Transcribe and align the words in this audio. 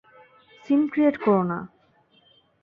Scene 0.65 0.81
create 0.91 1.15
কোরো 1.23 1.43
না। 1.43 1.59